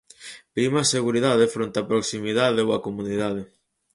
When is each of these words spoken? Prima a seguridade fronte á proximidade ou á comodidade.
Prima 0.55 0.77
a 0.81 0.89
seguridade 0.95 1.51
fronte 1.55 1.77
á 1.81 1.87
proximidade 1.91 2.59
ou 2.65 2.69
á 2.77 2.79
comodidade. 2.85 3.41